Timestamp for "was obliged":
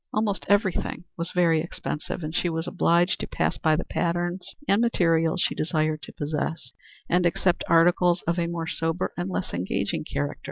2.49-3.19